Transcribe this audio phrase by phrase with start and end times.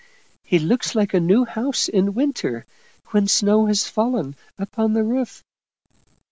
[0.41, 2.65] He looks like a new house in winter,
[3.11, 5.43] when snow has fallen upon the roof."